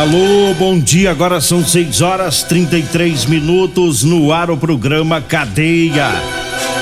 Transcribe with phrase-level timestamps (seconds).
[0.00, 1.10] Alô, bom dia.
[1.10, 6.08] Agora são 6 horas 33 minutos no ar o programa Cadeia.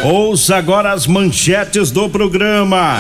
[0.05, 2.99] Ouça agora as manchetes do programa.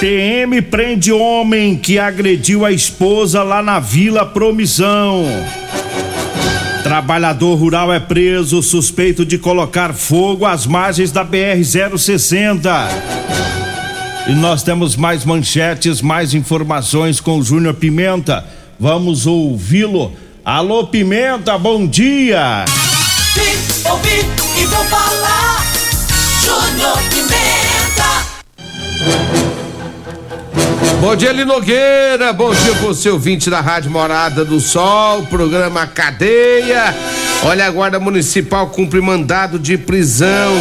[0.00, 5.24] PM prende homem que agrediu a esposa lá na Vila Promissão.
[6.82, 12.64] Trabalhador rural é preso suspeito de colocar fogo às margens da BR-060.
[14.26, 18.42] E nós temos mais manchetes, mais informações com o Júnior Pimenta.
[18.80, 20.12] Vamos ouvi-lo.
[20.42, 22.64] Alô, Pimenta, bom dia.
[23.34, 24.26] Vim, ouvi
[24.60, 25.62] e vou falar.
[26.42, 27.63] Júnior Pimenta.
[31.04, 32.32] Bom dia, Linogueira.
[32.32, 36.94] Bom dia, você ouvinte da Rádio Morada do Sol, programa Cadeia.
[37.42, 40.54] Olha, a Guarda Municipal cumpre mandado de prisão.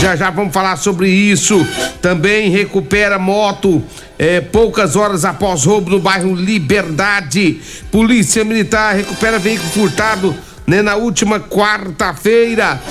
[0.00, 1.64] Já já vamos falar sobre isso.
[2.02, 3.80] Também recupera moto
[4.18, 7.60] é, poucas horas após roubo no bairro Liberdade.
[7.88, 10.34] Polícia Militar recupera veículo furtado
[10.66, 12.82] né, na última quarta-feira.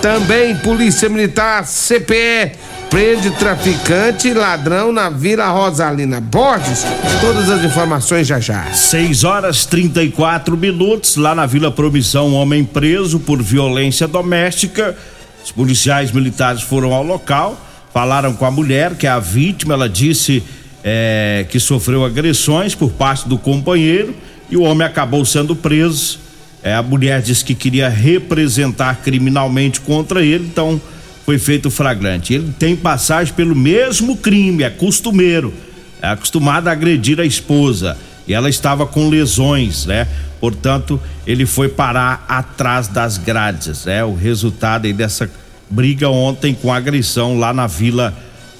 [0.00, 6.84] Também Polícia Militar CPE prende traficante e ladrão na Vila Rosalina Borges.
[7.20, 8.64] Todas as informações já já.
[8.72, 14.96] 6 horas 34 minutos, lá na Vila Promissão, um homem preso por violência doméstica.
[15.44, 17.60] Os policiais militares foram ao local,
[17.92, 20.42] falaram com a mulher, que é a vítima, ela disse
[20.82, 24.14] é, que sofreu agressões por parte do companheiro
[24.50, 26.20] e o homem acabou sendo preso.
[26.62, 30.80] É, a mulher disse que queria representar criminalmente contra ele, então
[31.28, 32.32] foi feito flagrante.
[32.32, 35.52] Ele tem passagem pelo mesmo crime, é costumeiro,
[36.00, 40.08] é acostumado a agredir a esposa e ela estava com lesões, né?
[40.40, 45.30] Portanto, ele foi parar atrás das grades, é o resultado aí dessa
[45.68, 48.14] briga ontem com agressão lá na Vila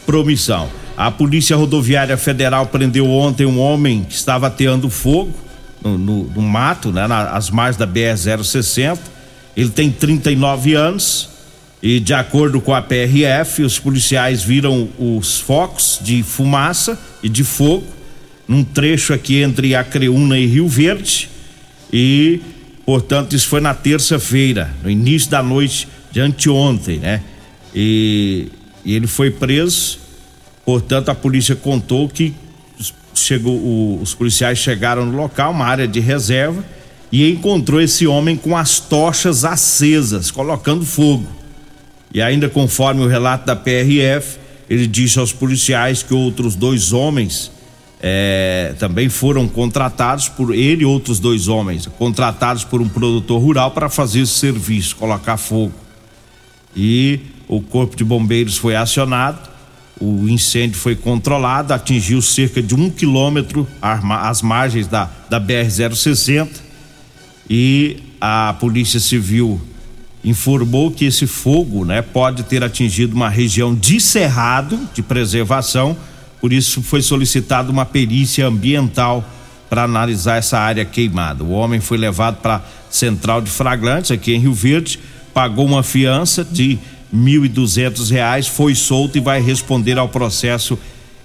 [0.05, 0.69] Promissão.
[0.95, 5.33] A Polícia Rodoviária Federal prendeu ontem um homem que estava ateando fogo
[5.83, 8.99] no, no, no mato, né, nas margens da BR-060.
[9.57, 11.38] Ele tem 39 anos
[11.83, 17.45] e, de acordo com a PRF, os policiais viram os focos de fumaça e de
[17.45, 17.87] fogo
[18.47, 21.29] num trecho aqui entre Acreúna e Rio Verde.
[21.93, 22.41] E,
[22.85, 27.23] portanto, isso foi na terça-feira, no início da noite de anteontem, né?
[27.75, 28.49] E,
[28.85, 30.09] e ele foi preso
[30.69, 32.35] Portanto, a polícia contou que
[33.15, 36.63] chegou, o, os policiais chegaram no local, uma área de reserva,
[37.11, 41.27] e encontrou esse homem com as tochas acesas, colocando fogo.
[42.13, 44.39] E ainda conforme o relato da PRF,
[44.69, 47.51] ele disse aos policiais que outros dois homens
[48.01, 53.71] é, também foram contratados por ele e outros dois homens, contratados por um produtor rural
[53.73, 55.75] para fazer esse serviço, colocar fogo.
[56.77, 59.49] E o corpo de bombeiros foi acionado
[60.01, 66.49] o incêndio foi controlado, atingiu cerca de um quilômetro às margens da, da BR-060
[67.51, 69.61] e a Polícia Civil
[70.25, 75.97] informou que esse fogo né, pode ter atingido uma região de cerrado de preservação,
[76.41, 79.25] por isso foi solicitada uma perícia ambiental
[79.69, 81.45] para analisar essa área queimada.
[81.45, 84.99] O homem foi levado para a central de flagrantes aqui em Rio Verde,
[85.33, 86.79] pagou uma fiança de
[87.13, 90.79] mil e duzentos reais, foi solto e vai responder ao processo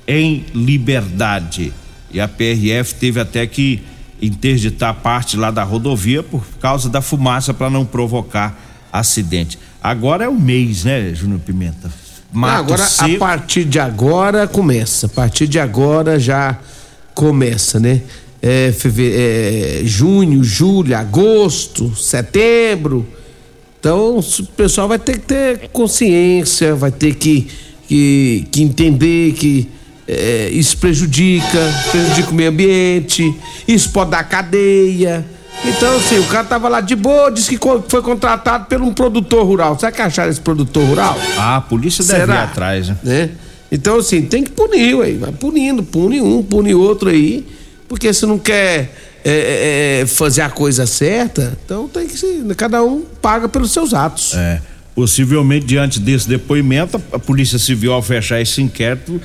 [0.07, 1.74] em liberdade.
[2.12, 3.81] E a PRF teve até que
[4.22, 9.60] interditar parte lá da rodovia por causa da fumaça para não provocar acidente.
[9.81, 11.92] Agora é o mês, né, Júnior Pimenta?
[12.31, 13.16] Mato agora, seco.
[13.16, 15.07] a partir de agora começa.
[15.07, 16.57] A partir de agora já
[17.13, 18.01] começa, né?
[18.42, 19.12] É, feve...
[19.13, 23.07] é, junho, julho, agosto, setembro
[23.84, 27.50] então o pessoal vai ter que ter consciência, vai ter que,
[27.86, 29.68] que, que entender que
[30.07, 31.60] é, isso prejudica,
[31.92, 33.36] prejudica o meio ambiente,
[33.68, 35.25] isso pode dar cadeia.
[35.65, 39.45] Então, assim, o cara tava lá de boa, disse que foi contratado por um produtor
[39.45, 39.79] rural.
[39.79, 41.17] Será que acharam esse produtor rural?
[41.38, 42.35] Ah, a polícia deve Será?
[42.35, 42.97] ir atrás, né?
[43.03, 43.29] né?
[43.71, 45.13] Então, assim, tem que punir, ué.
[45.13, 47.45] Vai punindo, pune um, pune outro aí.
[47.88, 52.44] Porque se não quer é, é, é, fazer a coisa certa, então tem que ser.
[52.55, 54.33] Cada um paga pelos seus atos.
[54.35, 54.61] É.
[54.94, 59.19] Possivelmente, diante desse depoimento, a Polícia Civil, ao fechar esse inquérito,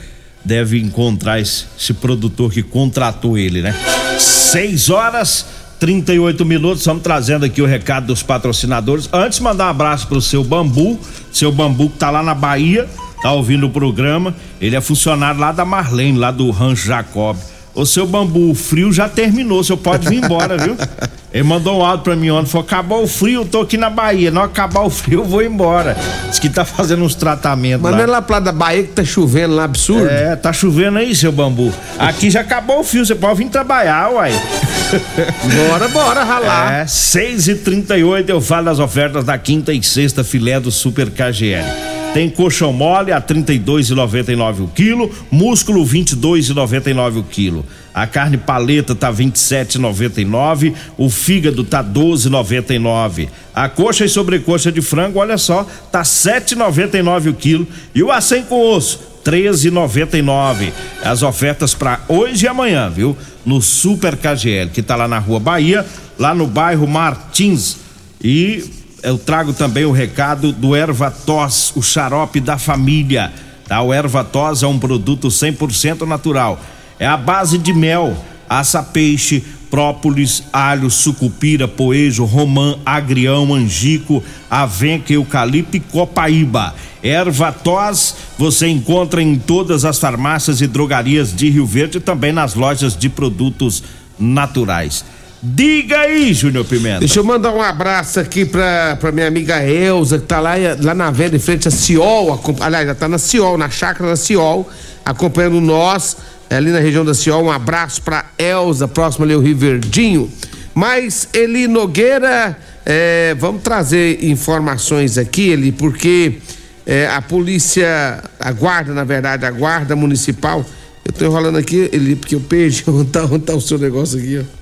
[0.45, 3.75] deve encontrar esse, esse produtor que contratou ele, né?
[4.19, 5.45] Seis horas
[5.79, 9.09] 38 minutos, estamos trazendo aqui o recado dos patrocinadores.
[9.13, 10.99] Antes, mandar um abraço pro seu Bambu,
[11.33, 12.89] seu Bambu que tá lá na Bahia,
[13.23, 14.35] tá ouvindo o programa.
[14.61, 17.37] Ele é funcionário lá da Marlene, lá do Rancho Jacob.
[17.75, 20.77] O seu bambu, o frio já terminou, o senhor pode vir embora, viu?
[21.33, 23.91] Ele mandou um áudio pra mim ontem, falou: acabou o frio, eu tô aqui na
[23.91, 24.31] Bahia.
[24.31, 25.97] Não acabar o frio, eu vou embora.
[26.29, 27.83] Diz que tá fazendo uns tratamentos.
[27.83, 27.99] Mas lá.
[27.99, 30.09] não é lá pra da Bahia que tá chovendo lá, absurdo?
[30.09, 31.73] É, tá chovendo aí, seu bambu.
[31.99, 34.33] Aqui já acabou o frio, você pode vir trabalhar, uai.
[35.69, 36.73] Bora, bora, ralar.
[36.73, 41.11] É, 6 e 38 eu falo das ofertas da quinta e sexta filé do Super
[41.11, 41.98] KGL.
[42.15, 47.67] Tem colchão mole a 32,99 o quilo, músculo 22,99 o quilo.
[47.95, 53.29] A carne paleta tá 27,99, o fígado tá 12,99.
[53.55, 58.43] A coxa e sobrecoxa de frango, olha só, tá 7,99 o quilo e o acém
[58.43, 60.73] com osso 13,99.
[61.05, 63.17] As ofertas para hoje e amanhã, viu?
[63.45, 65.85] No Super KGL, que tá lá na Rua Bahia,
[66.19, 67.77] lá no bairro Martins.
[68.23, 73.33] E eu trago também o recado do Erva Tos, o xarope da família.
[73.67, 73.81] Tá?
[73.83, 76.61] O Erva Tos é um produto 100% natural.
[76.99, 78.17] É a base de mel,
[78.49, 86.75] aça peixe, própolis, alho, sucupira, poejo, romã, agrião, angico, avenca, eucalipto e copaíba.
[87.03, 92.33] Erva tos você encontra em todas as farmácias e drogarias de Rio Verde e também
[92.33, 93.83] nas lojas de produtos
[94.19, 95.05] naturais.
[95.41, 97.01] Diga aí, Júnior Pimenta.
[97.01, 100.95] Deixa eu mandar um abraço aqui pra, pra minha amiga Elza, que tá lá, lá
[100.95, 102.43] na venda em frente a Ciol.
[102.61, 104.69] Aliás, ela tá na Ciol, na chácara da Ciol,
[105.05, 106.17] acompanhando nós,
[106.51, 107.45] é, ali na região da Ciol.
[107.45, 110.29] Um abraço pra Elza, próximo ali ao Rio Verdinho.
[110.75, 116.39] Mas, Eli Nogueira, é, vamos trazer informações aqui, Eli, porque
[116.85, 120.65] é, a polícia, a guarda, na verdade, a guarda municipal.
[121.05, 124.19] Eu tô enrolando aqui, Eli, porque eu perdi onde tá, onde tá o seu negócio
[124.19, 124.58] aqui, ó.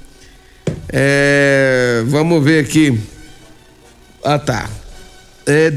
[0.88, 2.98] É, vamos ver aqui.
[4.24, 4.68] Ah, tá.
[5.46, 5.72] É,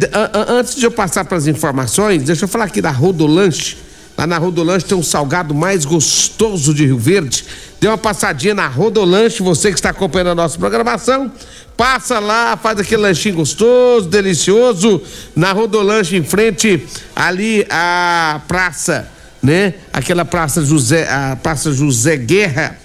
[0.47, 3.77] antes de eu passar para as informações, deixa eu falar aqui da Rodolanche.
[4.17, 7.45] Lá na Rodolanche tem um salgado mais gostoso de Rio Verde.
[7.79, 11.31] Dê uma passadinha na Rodolanche, você que está acompanhando a nossa programação.
[11.77, 15.01] Passa lá, faz aquele lanchinho gostoso, delicioso.
[15.35, 19.07] Na Rodolanche, em frente ali à praça,
[19.41, 19.75] né?
[19.93, 22.77] Aquela praça José, a praça José Guerra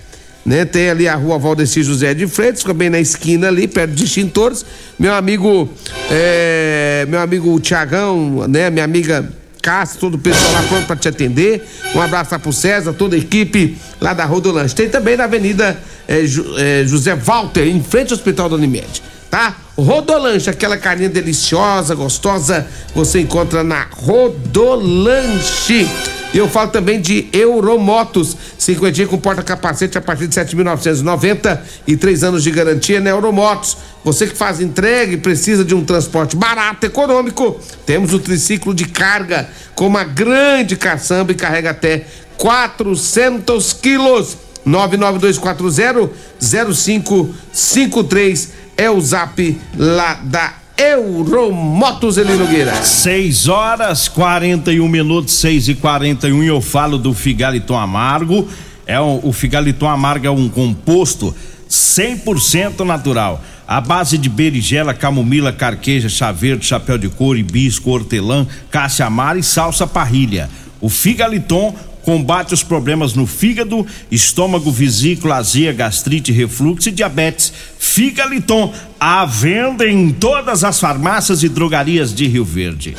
[0.45, 0.65] né?
[0.65, 4.05] Tem ali a rua Valdeci José de Freitas, fica bem na esquina ali, perto de
[4.05, 4.65] extintores.
[4.99, 5.69] Meu amigo,
[6.11, 8.71] é, meu amigo Tiagão, né?
[8.71, 9.29] Minha amiga
[9.65, 11.67] Cássia, todo o pessoal lá pronto para te atender.
[11.95, 14.75] Um abraço lá pro César, toda a equipe lá da Rodolanche.
[14.75, 16.23] Tem também na Avenida é,
[16.59, 19.57] é, José Walter, em frente ao Hospital da Unimed, tá?
[19.75, 25.89] Rodolanche, aquela carninha deliciosa, gostosa, você encontra na Rodolanche.
[26.35, 32.25] E eu falo também de Euromotos, cinquentinha com porta-capacete a partir de 7.990 e três
[32.25, 33.77] anos de garantia na Euromotos.
[34.03, 38.87] Você que faz entrega e precisa de um transporte barato, econômico, temos o triciclo de
[38.87, 42.05] carga com uma grande caçamba e carrega até
[42.37, 44.37] 400 quilos.
[44.67, 46.11] 99240
[46.43, 52.75] 0553 é o zap lá da Euromotos Eli Nogueira.
[52.75, 58.49] 6 horas 41 minutos, 6 e 41 e eu falo do Figaliton Amargo.
[58.85, 61.35] É um, o Figaliton Amargo é um composto
[61.71, 63.43] 100% natural.
[63.67, 69.39] A base de berigela, camomila, carqueja, chá verde, chapéu de couro, hibisco, hortelã, cássia amara
[69.39, 70.51] e salsa parrilha.
[70.81, 77.53] O Figaliton combate os problemas no fígado, estômago, vesícula, azia, gastrite, refluxo e diabetes.
[77.79, 82.97] Figaliton, à venda em todas as farmácias e drogarias de Rio Verde.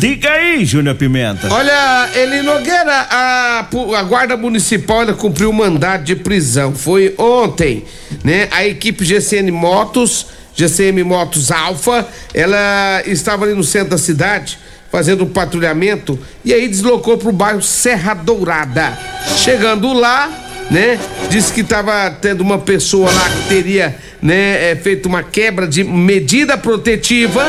[0.00, 1.52] Diga aí, Júnior Pimenta.
[1.52, 6.74] Olha, Eli Nogueira, a, a Guarda Municipal ela cumpriu o mandado de prisão.
[6.74, 7.84] Foi ontem,
[8.24, 8.48] né?
[8.50, 14.58] A equipe GCN Motos, GCM Motos Alfa, ela estava ali no centro da cidade
[14.90, 18.96] fazendo um patrulhamento e aí deslocou para o bairro Serra Dourada.
[19.36, 20.30] Chegando lá,
[20.70, 25.66] né, disse que estava tendo uma pessoa lá que teria, né, é, feito uma quebra
[25.66, 27.44] de medida protetiva,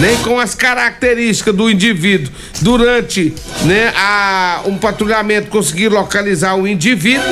[0.00, 2.32] nem com as características do indivíduo.
[2.60, 7.24] Durante né, a, um patrulhamento conseguiram localizar o indivíduo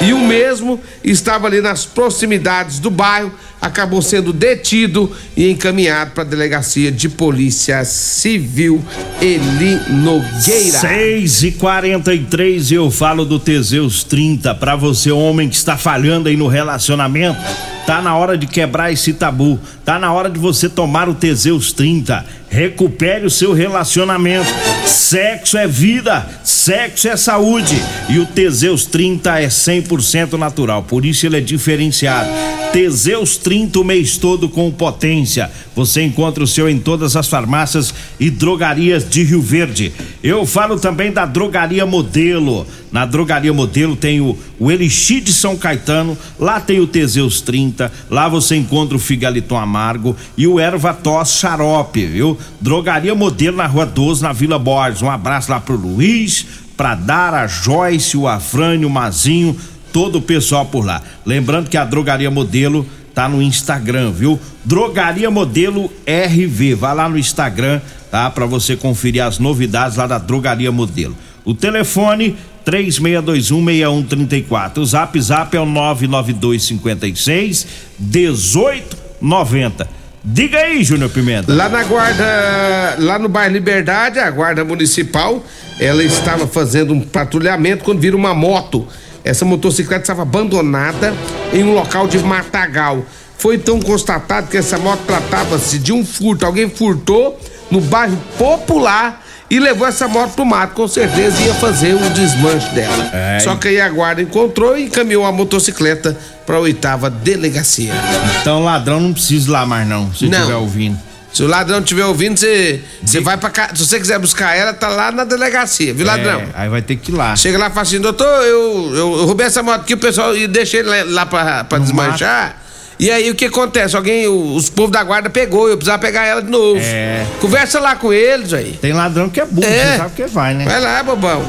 [0.00, 6.24] e o mesmo estava ali nas proximidades do bairro, acabou sendo detido e encaminhado para
[6.24, 8.82] a delegacia de polícia civil
[9.20, 10.78] Eli Nogueira.
[10.80, 16.36] 6 e 43 eu falo do Teseus 30 para você homem que está falhando aí
[16.36, 17.38] no relacionamento.
[17.86, 19.58] Tá na hora de quebrar esse tabu.
[19.84, 22.24] Tá na hora de você tomar o Teseus 30.
[22.52, 24.52] Recupere o seu relacionamento.
[24.84, 27.82] Sexo é vida, sexo é saúde.
[28.10, 32.28] E o Teseus 30 é 100% natural, por isso ele é diferenciado.
[32.70, 35.50] Teseus 30 o mês todo com potência.
[35.76, 39.92] Você encontra o seu em todas as farmácias e drogarias de Rio Verde.
[40.22, 42.66] Eu falo também da Drogaria Modelo.
[42.90, 47.90] Na Drogaria Modelo tem o, o Elixir de São Caetano, lá tem o Teseus 30,
[48.10, 52.38] lá você encontra o Figaliton Amargo e o Erva Tos Xarope, viu?
[52.60, 55.02] Drogaria Modelo na Rua 12, na Vila Borges.
[55.02, 56.46] Um abraço lá pro Luiz,
[56.76, 59.56] pra Dara, Joyce, o Afrânio, o Mazinho,
[59.92, 61.02] todo o pessoal por lá.
[61.24, 64.40] Lembrando que a Drogaria Modelo tá no Instagram, viu?
[64.64, 66.74] Drogaria Modelo RV.
[66.74, 67.80] Vai lá no Instagram,
[68.10, 68.30] tá?
[68.30, 71.16] Para você conferir as novidades lá da Drogaria Modelo.
[71.44, 74.78] O telefone 36216134.
[74.78, 77.66] O Zap Zap é o 99256
[77.98, 80.01] 1890.
[80.24, 81.52] Diga aí, Júnior Pimenta.
[81.52, 85.44] Lá na guarda, lá no bairro Liberdade, a guarda municipal,
[85.80, 88.86] ela estava fazendo um patrulhamento quando vira uma moto.
[89.24, 91.12] Essa motocicleta estava abandonada
[91.52, 93.04] em um local de matagal.
[93.36, 96.46] Foi então constatado que essa moto tratava-se de um furto.
[96.46, 97.36] Alguém furtou
[97.68, 100.72] no bairro Popular e levou essa moto pro mato.
[100.72, 103.10] Com certeza ia fazer o desmanche dela.
[103.12, 103.38] É.
[103.40, 106.16] Só que aí a guarda encontrou e encaminhou a motocicleta
[106.46, 107.92] para a oitava delegacia.
[108.40, 110.38] Então ladrão não precisa ir lá mais não, se Não.
[110.38, 110.98] estiver ouvindo.
[111.34, 113.70] Se o ladrão estiver ouvindo, você você vai pra cá.
[113.74, 116.40] Se você quiser buscar ela, tá lá na delegacia, viu, ladrão?
[116.40, 117.36] É, aí vai ter que ir lá.
[117.36, 120.34] Chega lá e fala assim, doutor, eu, eu, eu roubei essa moto aqui, o pessoal
[120.34, 122.56] e deixei lá pra, pra No desmanchar.
[123.02, 123.96] E aí o que acontece?
[123.96, 126.78] Alguém, o- os povos da guarda pegou, eu precisava pegar ela de novo.
[126.80, 127.26] É.
[127.40, 128.78] Conversa lá com eles aí.
[128.80, 129.96] Tem ladrão que é burro, É.
[129.96, 130.64] sabe que vai, né?
[130.64, 131.42] Vai lá, bobão.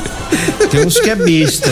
[0.70, 1.70] Tem uns que é besta.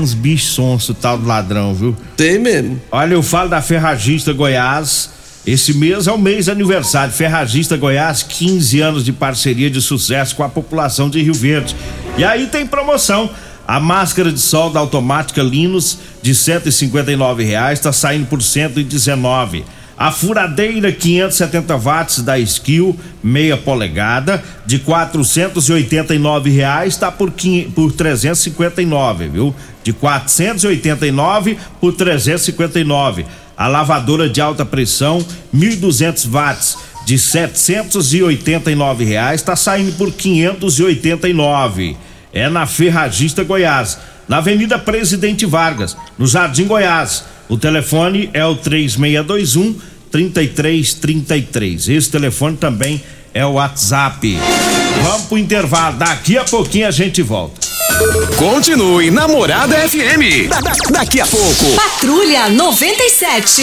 [0.00, 1.96] uns bichos sonsos, tal do ladrão, viu?
[2.16, 2.80] Tem mesmo.
[2.92, 5.10] Olha, eu falo da Ferragista Goiás.
[5.46, 7.12] Esse mês é o mês de aniversário.
[7.12, 11.74] Ferragista Goiás, 15 anos de parceria de sucesso com a população de Rio Verde.
[12.18, 13.30] E aí tem promoção.
[13.68, 19.62] A máscara de sol da automática Linus de 159 reais está saindo por 119.
[19.94, 27.30] A furadeira 570 watts da Skill, meia polegada, de 489 reais está por
[27.74, 29.54] por 359, viu?
[29.84, 33.26] De 489 por 359.
[33.54, 35.22] A lavadora de alta pressão
[35.54, 42.07] 1.200 watts de 789 reais está saindo por 589.
[42.32, 47.24] É na Ferragista Goiás, na Avenida Presidente Vargas, no Jardim Goiás.
[47.48, 49.74] O telefone é o 3621
[50.10, 51.88] 3333.
[51.88, 54.38] Esse telefone também é o WhatsApp.
[55.02, 57.66] Vamos pro intervalo, daqui a pouquinho a gente volta.
[58.36, 60.48] Continue Namorada FM.
[60.48, 61.64] Da- da- daqui a pouco.
[61.74, 63.62] Patrulha 97.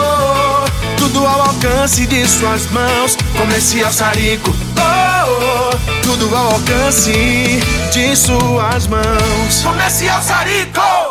[1.11, 3.17] tudo ao alcance de suas mãos.
[3.37, 4.49] Comercial Sarico.
[4.77, 7.59] Oh, oh, tudo ao alcance
[7.91, 9.61] de suas mãos.
[9.61, 11.10] Comercial Sarico.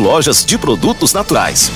[0.01, 1.71] lojas de produtos naturais.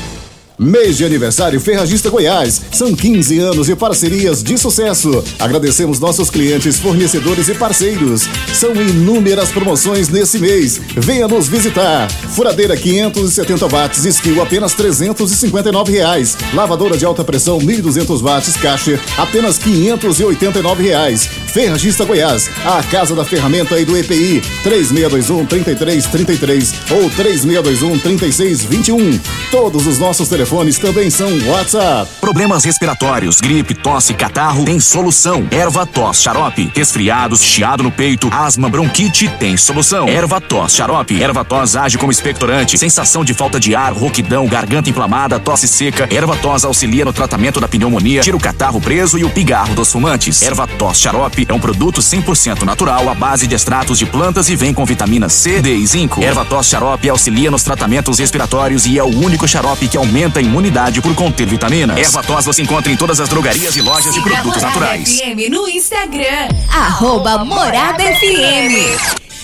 [0.57, 2.61] Mês de aniversário Ferragista Goiás.
[2.71, 5.23] São 15 anos de parcerias de sucesso.
[5.37, 8.23] Agradecemos nossos clientes, fornecedores e parceiros.
[8.53, 10.79] São inúmeras promoções nesse mês.
[10.95, 12.09] Venha nos visitar.
[12.09, 16.37] Furadeira 570 watts, skill apenas 359 reais.
[16.53, 21.29] Lavadora de alta pressão 1200 watts, caixa apenas 589 reais.
[21.55, 24.41] Ferragista Goiás, a casa da ferramenta e do EPI.
[24.61, 29.19] 3621 3333 ou 3621 3621.
[29.49, 32.11] Todos os nossos telefones também são WhatsApp.
[32.19, 35.47] Problemas respiratórios, gripe, tosse, catarro, tem solução.
[35.49, 36.69] Erva tos, xarope.
[36.75, 40.09] Resfriados, chiado no peito, asma, bronquite, tem solução.
[40.09, 41.23] Erva tos, xarope.
[41.23, 42.77] Erva tos age como expectorante.
[42.77, 46.05] Sensação de falta de ar, rouquidão, garganta inflamada, tosse seca.
[46.13, 49.89] Erva tos auxilia no tratamento da pneumonia, tira o catarro preso e o pigarro dos
[49.89, 50.41] fumantes.
[50.41, 54.55] Erva tos xarope é um produto 100% natural à base de extratos de plantas e
[54.55, 56.21] vem com vitamina C, D e zinco.
[56.23, 60.41] Erva tos xarope auxilia nos tratamentos respiratórios e é o único xarope que aumenta a
[60.41, 61.97] imunidade por conter vitaminas.
[61.97, 65.19] Erva tos você encontra em todas as drogarias e lojas de produtos naturais.
[65.19, 69.24] FM no Instagram, arroba Morada FM.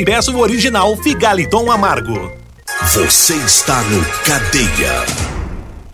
[0.00, 2.32] e peça o original Figaliton Amargo.
[2.94, 5.04] Você está no Cadeia.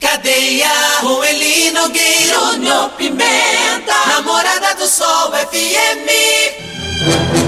[0.01, 0.71] Cadeia,
[1.73, 7.46] Nogueira, Júnior Pimenta, Namorada do Sol FM.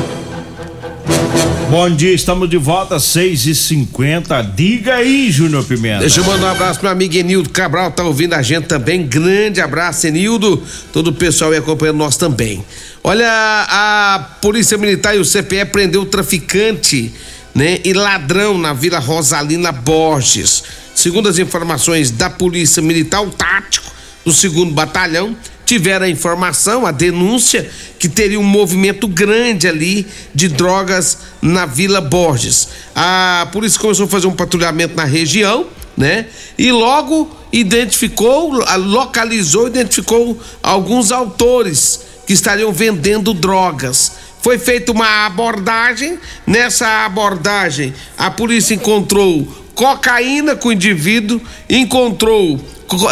[1.70, 6.00] Bom dia, estamos de volta, 6 e 50 Diga aí, Júnior Pimenta.
[6.00, 9.06] Deixa eu mandar um abraço pro amigo Enildo Cabral, tá ouvindo a gente também.
[9.06, 10.62] Grande abraço, Enildo.
[10.94, 12.64] Todo o pessoal aí acompanhando nós também.
[13.04, 17.12] Olha, a Polícia Militar e o CPE prendeu o traficante,
[17.54, 20.64] né, e ladrão na Vila Rosalina Borges.
[20.94, 23.92] Segundo as informações da Polícia Militar, o tático
[24.24, 25.36] do segundo batalhão
[25.68, 32.00] tiveram a informação, a denúncia que teria um movimento grande ali de drogas na Vila
[32.00, 32.68] Borges.
[32.96, 36.24] A polícia começou a fazer um patrulhamento na região, né?
[36.56, 44.12] E logo identificou, localizou, identificou alguns autores que estariam vendendo drogas.
[44.40, 46.18] Foi feita uma abordagem.
[46.46, 52.58] Nessa abordagem, a polícia encontrou cocaína com o indivíduo, encontrou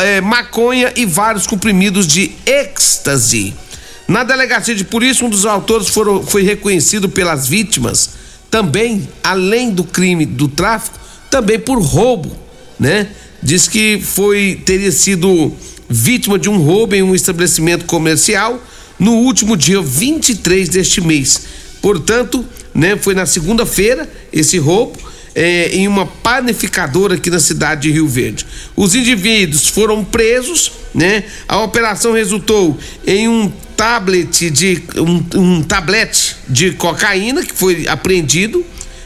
[0.00, 3.54] é, maconha e vários comprimidos de êxtase.
[4.08, 8.10] Na delegacia de polícia, um dos autores foram, foi reconhecido pelas vítimas,
[8.50, 12.30] também, além do crime do tráfico, também por roubo,
[12.78, 13.08] né?
[13.42, 15.52] Diz que foi teria sido
[15.88, 18.62] vítima de um roubo em um estabelecimento comercial
[18.98, 21.42] no último dia 23 deste mês.
[21.82, 24.98] Portanto, né, foi na segunda-feira esse roubo
[25.36, 28.46] é, em uma panificadora aqui na cidade de Rio Verde.
[28.74, 31.24] Os indivíduos foram presos, né?
[31.46, 38.64] A operação resultou em um tablet de um, um tablete de cocaína que foi apreendido,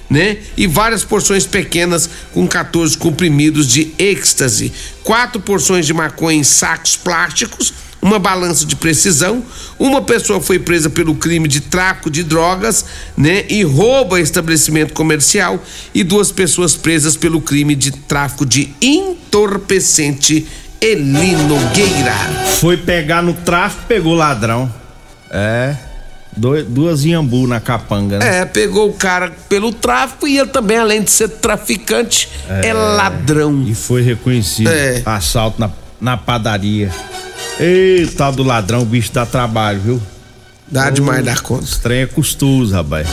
[0.08, 0.36] né?
[0.56, 6.94] E várias porções pequenas com 14 comprimidos de êxtase, quatro porções de maconha em sacos
[6.96, 9.42] plásticos uma balança de precisão.
[9.78, 12.84] Uma pessoa foi presa pelo crime de tráfico de drogas,
[13.16, 15.62] né, e roubo a estabelecimento comercial
[15.94, 20.46] e duas pessoas presas pelo crime de tráfico de entorpecente
[20.80, 22.14] Eli Nogueira.
[22.58, 24.72] Foi pegar no tráfico, pegou ladrão.
[25.30, 25.76] É.
[26.34, 28.40] Dois, duas iambu na capanga, né?
[28.40, 32.72] É, pegou o cara pelo tráfico e ele também, além de ser traficante, é, é
[32.72, 33.64] ladrão.
[33.66, 34.70] E foi reconhecido.
[34.70, 35.02] É.
[35.04, 36.90] Assalto na, na padaria.
[37.60, 40.02] Eita, do ladrão, o bicho dá trabalho, viu?
[40.66, 41.64] Dá demais dar conta.
[41.64, 43.06] Estranha custoso, rapaz.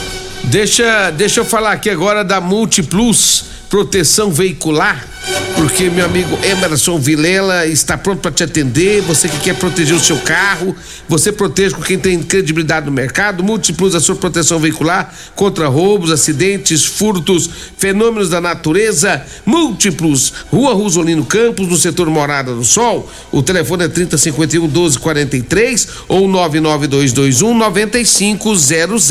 [0.44, 5.06] Deixa, deixa eu falar aqui agora da Multiplus Proteção Veicular,
[5.54, 9.02] porque meu amigo Emerson Vilela está pronto para te atender.
[9.02, 10.74] Você que quer proteger o seu carro,
[11.06, 13.44] você protege com quem tem credibilidade no mercado.
[13.44, 19.22] Multiplus a sua proteção veicular contra roubos, acidentes, furtos, fenômenos da natureza.
[19.44, 23.10] Múltiplos, Rua Rosolino Campos, no setor Morada do Sol.
[23.30, 29.10] O telefone é 3051 1243 ou 99221 9500.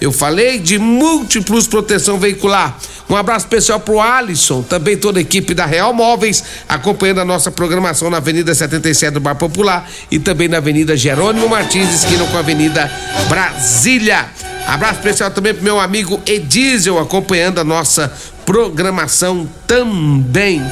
[0.00, 2.76] Eu falei de Múltiplos Proteção Veicular.
[3.08, 7.50] Um abraço especial pro Alisson, também toda a equipe da Real Móveis, acompanhando a nossa
[7.50, 12.36] programação na Avenida 77 do Bar Popular e também na Avenida Jerônimo Martins, esquina com
[12.36, 12.90] a Avenida
[13.28, 14.26] Brasília.
[14.66, 18.10] Abraço especial também pro meu amigo Edísio, acompanhando a nossa
[18.46, 20.62] programação também.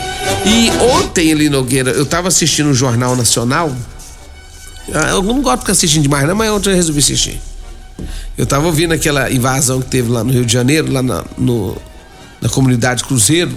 [0.46, 3.70] E ontem, Eli Nogueira, eu tava assistindo o Jornal Nacional.
[4.94, 7.40] Ah, Eu não gosto de ficar assistindo demais, não, mas ontem eu resolvi assistir.
[8.36, 11.76] Eu tava ouvindo aquela invasão que teve lá no Rio de Janeiro, lá na, no,
[12.42, 13.52] na comunidade Cruzeiro,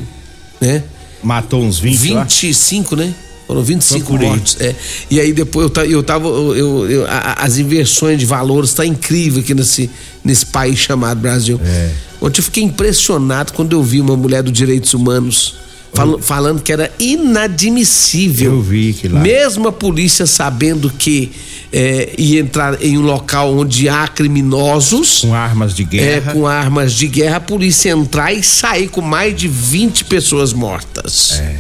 [0.62, 0.84] né?
[1.22, 2.24] Matou uns 20 lá?
[2.24, 3.14] 25, né?
[3.48, 4.30] Foram 25 Procurei.
[4.30, 4.58] mortos.
[4.62, 4.74] É.
[5.12, 6.28] E aí depois eu, ta- eu tava.
[6.28, 7.06] Eu, eu-
[7.38, 9.90] as inversões de valores tá incrível aqui nesse,
[10.24, 11.60] nesse país chamado Brasil.
[11.64, 11.92] É.
[12.22, 15.56] Ontem eu fiquei impressionado quando eu vi uma mulher dos direitos humanos
[15.96, 18.54] fal- falando que era inadmissível.
[18.54, 19.20] Eu vi que lá.
[19.20, 21.32] Mesmo a polícia sabendo que
[21.72, 25.22] é, ia entrar em um local onde há criminosos.
[25.22, 26.32] Com armas de guerra.
[26.32, 30.54] É, com armas de guerra, a polícia entrar e sair com mais de 20 pessoas
[30.54, 31.40] mortas.
[31.40, 31.56] É.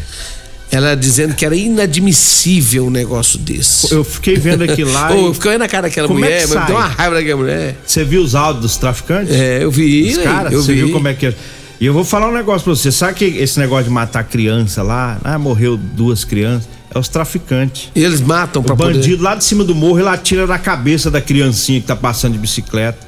[0.72, 3.94] Ela dizendo que era inadmissível um negócio desse.
[3.94, 5.16] Eu fiquei vendo aquilo lá.
[5.16, 7.16] E- eu fiquei vendo a cara daquela Como é mulher, que mas deu uma raiva
[7.16, 7.76] daquela mulher.
[7.86, 9.34] Você viu os áudios dos traficantes?
[9.36, 10.24] É, eu vi, Os né?
[10.24, 10.80] caras, eu você vi.
[10.84, 11.34] viu como é que é?
[11.80, 12.92] E eu vou falar um negócio pra você.
[12.92, 17.90] Sabe que esse negócio de matar criança lá, ah, morreu duas crianças, é os traficantes.
[17.96, 21.12] Eles matam O pra poder- bandido lá de cima do morro, ele atira na cabeça
[21.12, 23.00] da criancinha que tá passando de bicicleta.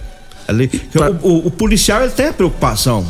[0.48, 0.70] Ali.
[1.22, 3.06] O, o- o policial, ele tem a preocupação.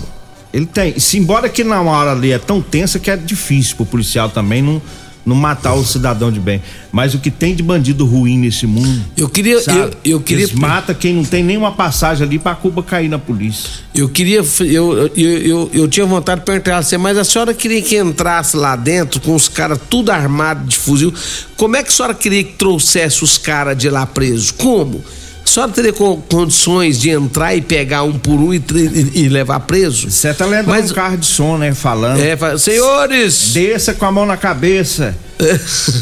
[0.54, 0.98] Ele tem.
[1.00, 4.62] Se embora que na hora ali é tão tensa que é difícil pro policial também
[4.62, 4.82] não,
[5.28, 6.62] não matar o cidadão de bem.
[6.92, 9.04] Mas o que tem de bandido ruim nesse mundo.
[9.18, 9.80] Eu queria- sabe?
[9.80, 13.20] eu- eu queria- Eles mata quem não tem nenhuma passagem ali pra Cuba cair na
[13.20, 13.70] polícia.
[13.94, 14.42] Eu queria.
[14.62, 17.98] Eu, eu, eu, eu tinha vontade de perguntar a você, mas a senhora queria que
[17.98, 21.14] entrasse lá dentro com os caras tudo armado de fuzil.
[21.58, 24.50] Como é que a senhora queria que trouxesse os caras de lá presos?
[24.52, 25.04] Como?
[25.48, 29.30] A senhora teria co- condições de entrar e pegar um por um e, e- e
[29.30, 30.12] levar preso?
[30.12, 31.74] Você tá lendo um carro de som, né?
[31.74, 32.20] Falando.
[32.20, 33.54] É, fa- senhores!
[33.54, 35.16] Desça com a mão na cabeça.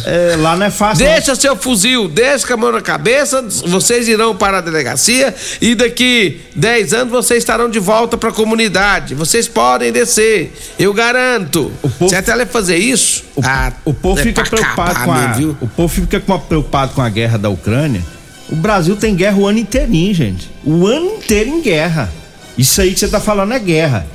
[0.05, 1.05] É, lá não é fácil.
[1.05, 5.75] Deixa seu fuzil, deixa com a mão na cabeça, vocês irão para a delegacia e
[5.75, 9.13] daqui 10 anos vocês estarão de volta para a comunidade.
[9.13, 11.69] Vocês podem descer, eu garanto.
[11.99, 13.25] Você até vai fazer isso?
[13.35, 16.39] O, Ah, o povo é fica preocupado acabar com a, mesmo, o povo fica a-
[16.39, 18.01] preocupado com a guerra da Ucrânia.
[18.49, 20.49] O Brasil tem guerra o ano inteirinho, gente.
[20.63, 22.11] O ano inteiro em guerra.
[22.57, 24.05] Isso aí que você tá falando é guerra.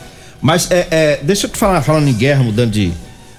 [0.40, 2.92] Mas é, é, deixa eu te falar, falando em guerra, mudando de,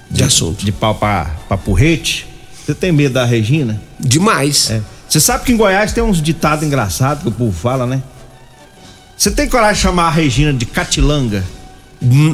[0.09, 0.63] de assunto.
[0.63, 2.27] De pau pra, pra porrete.
[2.63, 3.81] Você tem medo da Regina?
[3.99, 4.71] Demais.
[5.09, 8.01] Você sabe que em Goiás tem uns ditados engraçados que o povo fala, né?
[9.17, 11.43] Você tem coragem de chamar a Regina de catilanga?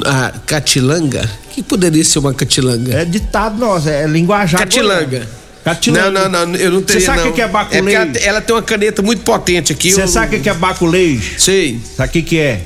[0.04, 1.28] A catilanga?
[1.44, 2.94] O que poderia ser uma catilanga?
[2.94, 4.60] É ditado nosso, é linguajar.
[4.60, 5.28] Catilanga.
[5.74, 6.10] Catilanga.
[6.10, 8.26] Não, não, não, eu não teria Você sabe o que é É porque ela, baculejo?
[8.26, 9.90] ela tem uma caneta muito potente aqui.
[9.92, 11.38] Você eu- sabe o que é baculejo?
[11.40, 11.80] Sei.
[11.96, 12.60] Sabe o que é?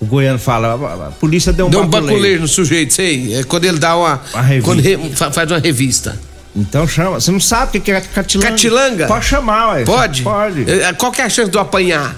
[0.00, 0.74] O goiano fala,
[1.06, 2.12] a- polícia deu um Deu um baculejo.
[2.14, 3.34] baculejo no sujeito, sei.
[3.34, 4.20] É quando ele dá uma.
[4.42, 4.62] revista.
[4.64, 6.18] quando re- fa- faz uma revista.
[6.54, 7.20] Então chama.
[7.20, 8.50] Você não sabe o que é catilanga?
[8.50, 9.06] Catilanga?
[9.06, 9.84] Pode chamar, ué.
[9.84, 10.22] Pode?
[10.22, 10.70] Pode.
[10.70, 12.16] É, Qual que é a chance de eu apanhar?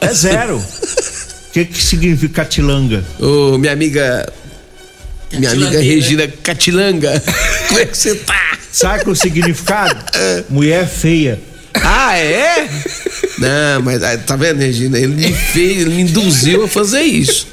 [0.00, 0.56] É zero.
[0.56, 0.64] O
[1.52, 3.04] que que significa catilanga?
[3.20, 4.30] Ô, minha amiga.
[5.32, 7.22] Minha amiga Regina Catilanga.
[7.68, 8.57] Como é que você tá?
[8.70, 9.96] Sabe o significado?
[10.48, 11.40] Mulher feia.
[11.74, 12.68] Ah, é?
[13.38, 14.98] Não, mas ah, tá vendo, Regina?
[14.98, 17.46] Ele me fez, ele me induziu a fazer isso.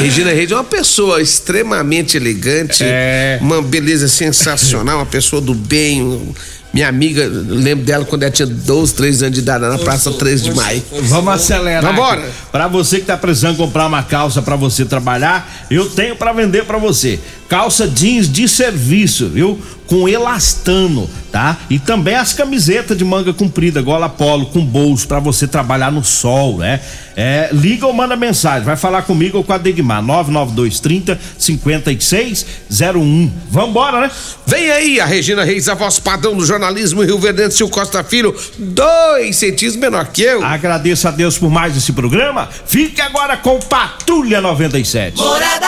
[0.00, 3.38] Regina Reis é uma pessoa extremamente elegante, É.
[3.40, 6.32] uma beleza sensacional, uma pessoa do bem.
[6.72, 10.44] Minha amiga, lembro dela quando ela tinha 12, 13 anos de idade, na Praça 13
[10.44, 10.80] de Maio.
[11.02, 11.82] Vamos acelerar.
[11.82, 12.30] Vambora.
[12.52, 16.64] Pra você que tá precisando comprar uma calça pra você trabalhar, eu tenho pra vender
[16.66, 17.18] pra você.
[17.48, 19.58] Calça jeans de serviço, viu?
[19.88, 21.56] Com elastano, tá?
[21.68, 26.04] E também as camisetas de manga comprida, gola polo, com bolso pra você trabalhar no
[26.04, 26.78] sol, né?
[27.22, 33.30] É, liga ou manda mensagem, vai falar comigo ou com a Degmar, 99230 5601.
[33.50, 34.10] Vambora, né?
[34.46, 38.34] Vem aí a Regina Reis, a voz padrão do jornalismo Rio Verde, Sil Costa Filho,
[38.56, 40.42] dois centímetros menor que eu.
[40.42, 42.48] Agradeço a Deus por mais esse programa.
[42.64, 45.18] Fique agora com Patrulha 97.
[45.18, 45.66] Morada